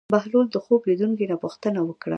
[0.13, 2.09] بهلول د خوب لیدونکي نه پوښتنه وکړه.